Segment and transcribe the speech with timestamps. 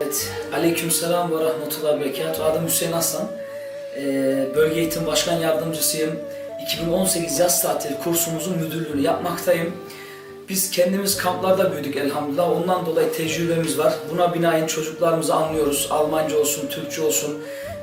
[0.00, 2.44] Evet, Aleykümselam ve rahmetullahi ve berekatuhu.
[2.44, 3.28] Adım Hüseyin Aslan.
[3.96, 6.20] Ee, Bölge Eğitim Başkan Yardımcısıyım.
[6.62, 9.72] 2018 yaz tatili kursumuzun müdürlüğünü yapmaktayım.
[10.48, 12.50] Biz kendimiz kamplarda büyüdük elhamdülillah.
[12.50, 13.94] Ondan dolayı tecrübemiz var.
[14.12, 15.88] Buna binaen çocuklarımızı anlıyoruz.
[15.90, 17.38] Almanca olsun, Türkçe olsun.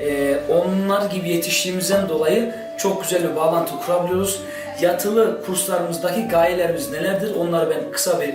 [0.00, 4.40] Ee, onlar gibi yetiştiğimizden dolayı çok güzel bir bağlantı kurabiliyoruz.
[4.80, 7.34] Yatılı kurslarımızdaki gayelerimiz nelerdir?
[7.34, 8.34] Onları ben kısa bir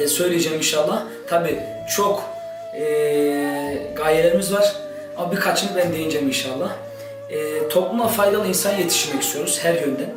[0.00, 1.02] e, söyleyeceğim inşallah.
[1.28, 1.60] Tabi
[1.96, 2.39] çok
[2.74, 2.82] e,
[3.96, 4.76] gayelerimiz var
[5.16, 6.72] ama birkaçını ben değineceğim inşallah.
[7.30, 10.10] E, topluma faydalı insan yetiştirmek istiyoruz her yönden.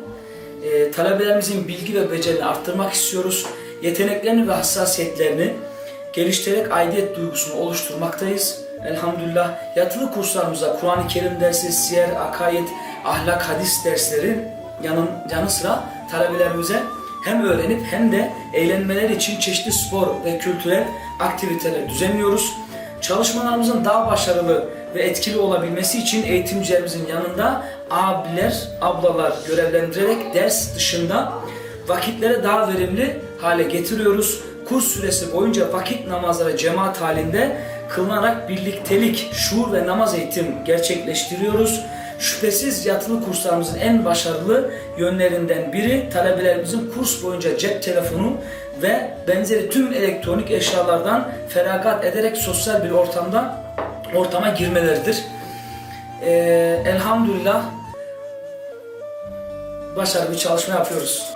[0.64, 3.46] E, talebelerimizin bilgi ve becerilerini arttırmak istiyoruz.
[3.82, 5.54] Yeteneklerini ve hassasiyetlerini
[6.14, 8.64] geliştirerek aidiyet duygusunu oluşturmaktayız.
[8.88, 12.68] Elhamdülillah yatılı kurslarımızda Kur'an-ı Kerim dersi, siyer, akaid,
[13.06, 14.40] ahlak, hadis dersleri
[14.84, 16.84] yanın, yanı sıra talebelerimize
[17.24, 20.88] hem öğrenip hem de eğlenmeler için çeşitli spor ve kültürel
[21.20, 22.54] aktiviteler düzenliyoruz.
[23.02, 31.34] Çalışmalarımızın daha başarılı ve etkili olabilmesi için eğitimcilerimizin yanında abiler, ablalar görevlendirerek ders dışında
[31.88, 34.40] vakitlere daha verimli hale getiriyoruz.
[34.70, 37.58] Kurs süresi boyunca vakit namazları cemaat halinde
[37.90, 41.82] kılınarak birliktelik, şuur ve namaz eğitim gerçekleştiriyoruz.
[42.24, 48.38] Şüphesiz yatılı kurslarımızın en başarılı yönlerinden biri talebelerimizin kurs boyunca cep telefonu
[48.82, 53.64] ve benzeri tüm elektronik eşyalardan feragat ederek sosyal bir ortamda
[54.16, 55.24] ortama girmeleridir.
[56.22, 57.66] Ee, elhamdülillah
[59.96, 61.34] başarılı bir çalışma yapıyoruz.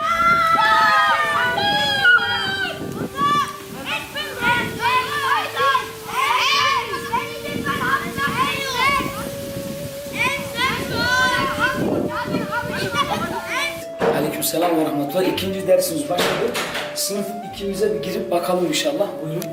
[14.48, 15.24] Aleykümselam ve rahmetullah.
[15.24, 16.52] İkinci dersimiz başladı.
[16.96, 19.08] Sınıf ikimize bir girip bakalım inşallah.
[19.24, 19.44] Buyurun.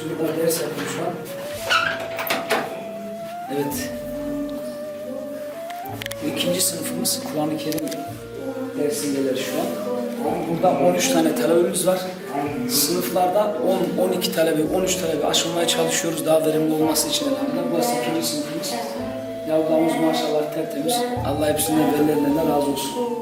[0.00, 1.12] Çocuklar ders yapıyor şu an.
[3.54, 3.90] Evet.
[6.34, 7.80] İkinci sınıfımız Kur'an-ı Kerim
[8.78, 9.66] dersindeler şu an.
[10.50, 12.00] Burada 13 tane talebemiz var.
[12.70, 13.54] Sınıflarda
[13.98, 17.72] 10, 12 talebe, 13 talebe aşılmaya çalışıyoruz daha verimli olması için elhamdülillah.
[17.72, 18.72] Burası ikinci sınıfımız.
[19.48, 20.94] Yavrularımız maşallah tertemiz.
[21.26, 23.21] Allah hepsinden velilerinden razı olsun.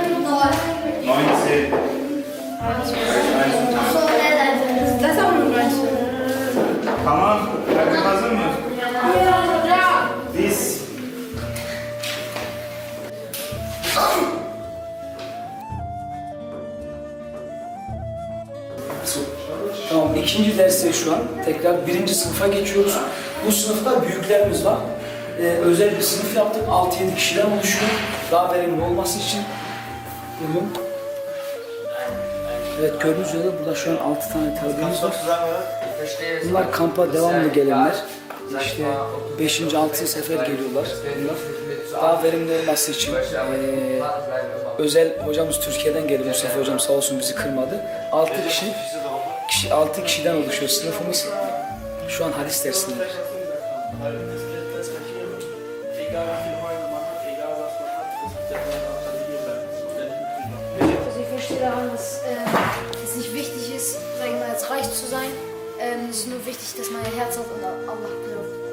[20.21, 21.19] ikinci derste şu an.
[21.45, 22.97] Tekrar birinci sınıfa geçiyoruz.
[23.47, 24.77] Bu sınıfta büyüklerimiz var.
[25.39, 26.63] Ee, özel bir sınıf yaptık.
[26.67, 27.91] 6-7 kişiden oluşuyor.
[28.31, 29.41] Daha verimli olması için.
[30.41, 30.73] Buyurun.
[32.79, 35.11] Evet gördüğünüz üzere burada şu an 6 tane talebemiz var.
[36.49, 37.95] Bunlar kampa devamlı gelenler.
[38.65, 38.83] İşte
[39.39, 39.61] 5.
[39.73, 40.07] 6.
[40.07, 40.85] sefer geliyorlar
[41.21, 41.35] bunlar.
[42.01, 44.01] Daha verimli olması için eee,
[44.77, 47.83] özel hocamız Türkiye'den geldi Mustafa hocam sağ olsun bizi kırmadı.
[48.11, 48.65] 6 kişi,
[49.50, 51.26] kişi 6 kişiden oluşuyor sınıfımız.
[52.08, 53.08] Şu an hadis dersindeler.
[61.06, 64.88] Also ich verstehe daran, dass äh, es nicht wichtig ist, sag ich mal, jetzt reich
[65.00, 65.30] zu sein.
[65.80, 68.66] Ähm, es ist nur wichtig, dass man ein Herz hat und an Allah glaubt.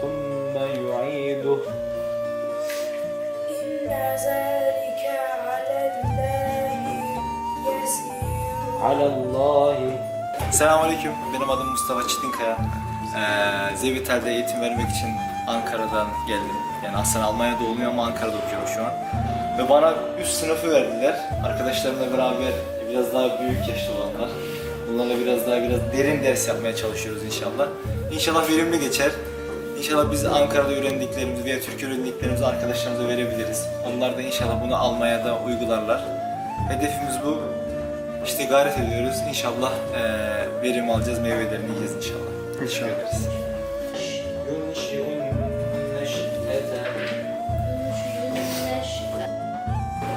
[0.00, 1.58] ثم يعيده
[3.50, 3.90] إن
[8.83, 9.97] alallahi.
[10.51, 11.11] Selamünaleyküm.
[11.33, 12.57] Benim adım Mustafa Çitinkaya.
[13.17, 15.09] Ee, Zevital'de eğitim vermek için
[15.47, 16.55] Ankara'dan geldim.
[16.85, 18.91] Yani aslında Almanya'da olmuyor ama Ankara'da okuyorum şu an.
[19.59, 21.15] Ve bana üst sınıfı verdiler.
[21.45, 22.53] Arkadaşlarımla beraber
[22.89, 24.29] biraz daha büyük yaşlı olanlar.
[24.89, 27.67] Bunlarla biraz daha biraz derin ders yapmaya çalışıyoruz inşallah.
[28.13, 29.11] İnşallah verimli geçer.
[29.77, 33.67] İnşallah biz Ankara'da öğrendiklerimizi veya Türkiye öğrendiklerimizi arkadaşlarımıza verebiliriz.
[33.87, 36.01] Onlar da inşallah bunu Almanya'da uygularlar.
[36.69, 37.62] Hedefimiz bu
[38.25, 39.15] işte gayret ediyoruz.
[39.29, 40.01] İnşallah e,
[40.61, 42.63] verim alacağız, meyvelerini yiyeceğiz inşallah.
[42.63, 42.89] İnşallah.
[42.89, 43.33] Ederiz.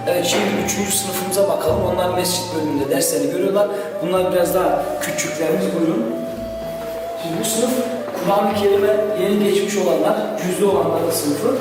[0.08, 1.84] Evet şimdi üçüncü sınıfımıza bakalım.
[1.84, 3.68] Onlar mescit bölümünde derslerini görüyorlar.
[4.02, 6.04] Bunlar biraz daha küçüklerimiz buyurun.
[7.22, 7.70] Şimdi bu sınıf
[8.24, 11.56] Kur'an-ı Kerim'e yeni geçmiş olanlar, cüzde olanların sınıfı.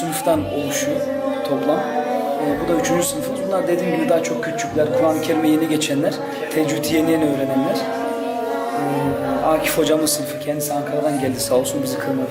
[0.00, 1.00] Sınıftan oluşuyor
[1.44, 1.78] toplam.
[1.78, 3.40] Ee, bu da üçüncü sınıfımız.
[3.46, 6.14] Bunlar dediğim gibi daha çok küçükler, Kur'an-ı Kerim'e yeni geçenler,
[6.54, 7.76] tecvidi yeni yeni öğrenenler.
[8.76, 12.30] Ee, Akif hocamın sınıfı kendisi Ankara'dan geldi sağ olsun bizi kırmadı.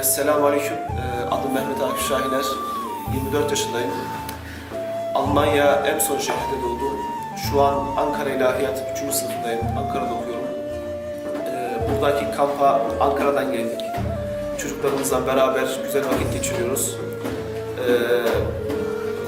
[0.00, 0.72] Ee, Selamun Aleyküm.
[0.72, 2.44] Ee, adım Mehmet Akif Şahiner.
[3.14, 3.90] 24 yaşındayım.
[5.14, 6.98] Almanya Emson şehrinde doğdum.
[7.36, 9.14] Şu an Ankara İlahiyat 3.
[9.14, 9.60] sınıfındayım.
[9.78, 10.44] Ankara'da okuyorum.
[11.46, 13.80] Ee, buradaki kampa Ankara'dan geldik.
[14.58, 16.96] Çocuklarımızla beraber güzel vakit geçiriyoruz.
[17.78, 17.92] Ee,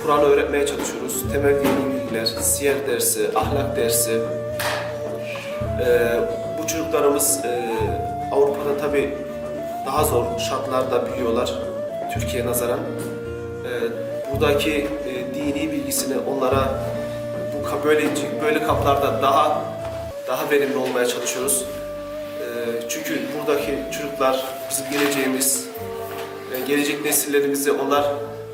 [0.02, 1.32] Kur'an öğretmeye çalışıyoruz.
[1.32, 4.20] Temel dini bilgiler, siyer dersi, ahlak dersi.
[6.58, 7.70] Bu çocuklarımız e,
[8.32, 9.14] Avrupa'da tabii
[9.86, 11.52] daha zor şartlarda büyüyorlar
[12.14, 12.78] Türkiye'ye nazaran.
[12.78, 16.84] Ee, buradaki e, dini bilgisini onlara
[17.54, 18.08] bu böyle
[18.42, 19.64] böyle kaplarda daha
[20.28, 21.64] daha verimli olmaya çalışıyoruz.
[22.40, 22.44] Ee,
[22.88, 25.66] çünkü buradaki çocuklar bizim geleceğimiz,
[26.54, 28.04] e, gelecek nesillerimizi onlar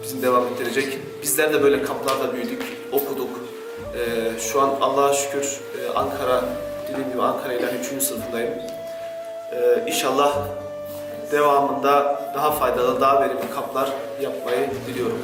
[0.02, 0.98] bizim devam ettirecek.
[1.22, 3.30] Bizler de böyle kamplarda büyüdük, okuduk.
[3.94, 6.44] Ee, şu an Allah'a şükür e, Ankara,
[6.88, 7.66] dediğim gibi Ankara ile
[7.96, 8.02] 3.
[8.02, 8.54] sınıfındayım.
[9.86, 10.38] İnşallah
[11.32, 13.88] devamında daha faydalı, daha verimli kaplar
[14.20, 15.18] yapmayı diliyorum.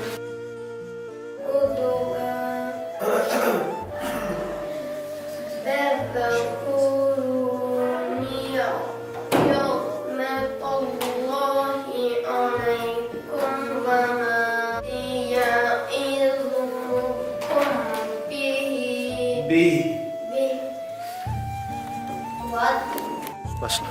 [23.63, 23.85] Başla.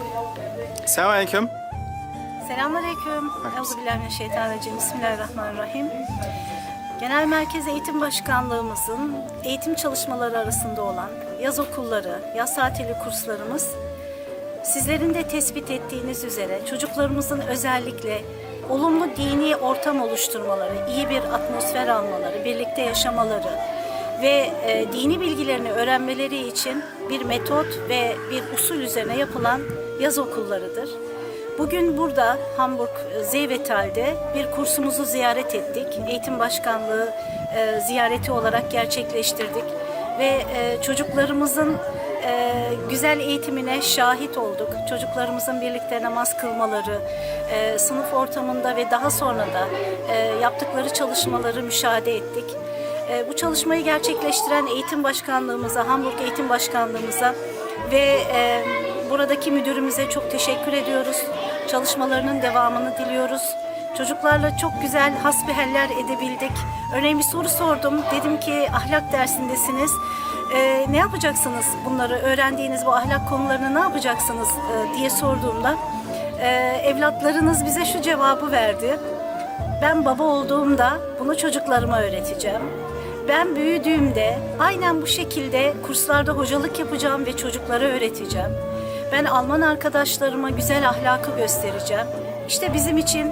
[0.86, 1.63] Selamünaleyküm.
[2.64, 3.32] Selamünaleyküm.
[3.58, 4.78] Euzubillahimineşşeytanirracim.
[4.78, 5.86] Bismillahirrahmanirrahim.
[7.00, 11.10] Genel Merkez Eğitim Başkanlığımızın eğitim çalışmaları arasında olan
[11.42, 13.70] yaz okulları, yaz tatili kurslarımız
[14.64, 18.22] sizlerin de tespit ettiğiniz üzere çocuklarımızın özellikle
[18.70, 23.60] olumlu dini ortam oluşturmaları, iyi bir atmosfer almaları, birlikte yaşamaları
[24.22, 29.62] ve e, dini bilgilerini öğrenmeleri için bir metot ve bir usul üzerine yapılan
[30.00, 30.90] yaz okullarıdır.
[31.58, 35.88] Bugün burada Hamburg e, Zeevetal'de bir kursumuzu ziyaret ettik.
[36.10, 37.14] Eğitim Başkanlığı
[37.56, 39.64] e, ziyareti olarak gerçekleştirdik
[40.20, 41.78] ve e, çocuklarımızın
[42.26, 42.52] e,
[42.90, 44.70] güzel eğitimine şahit olduk.
[44.90, 47.00] Çocuklarımızın birlikte namaz kılmaları,
[47.52, 49.68] e, sınıf ortamında ve daha sonra da
[50.14, 52.46] e, yaptıkları çalışmaları müşahede ettik.
[53.10, 57.36] E, bu çalışmayı gerçekleştiren Eğitim Başkanlığımıza, Hamburg Eğitim Başkanlığımıza
[57.92, 58.64] ve e,
[59.10, 61.18] buradaki müdürümüze çok teşekkür ediyoruz.
[61.72, 63.56] Çalışmalarının devamını diliyoruz.
[63.98, 66.52] Çocuklarla çok güzel hasbihaller edebildik.
[66.96, 67.94] Örneğin bir soru sordum.
[68.12, 69.92] Dedim ki ahlak dersindesiniz.
[70.56, 72.14] E, ne yapacaksınız bunları?
[72.14, 75.76] Öğrendiğiniz bu ahlak konularını ne yapacaksınız e, diye sorduğumda
[76.40, 76.48] e,
[76.84, 79.00] evlatlarınız bize şu cevabı verdi.
[79.82, 82.62] Ben baba olduğumda bunu çocuklarıma öğreteceğim.
[83.28, 88.52] Ben büyüdüğümde aynen bu şekilde kurslarda hocalık yapacağım ve çocuklara öğreteceğim.
[89.14, 92.08] Ben Alman arkadaşlarıma güzel ahlakı göstereceğim.
[92.48, 93.32] İşte bizim için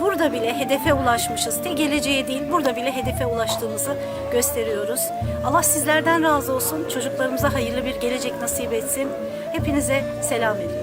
[0.00, 1.62] burada bile hedefe ulaşmışız.
[1.62, 3.96] Tek geleceğe değil, burada bile hedefe ulaştığımızı
[4.32, 5.00] gösteriyoruz.
[5.44, 6.88] Allah sizlerden razı olsun.
[6.88, 9.08] Çocuklarımıza hayırlı bir gelecek nasip etsin.
[9.52, 10.81] Hepinize selam ediyorum.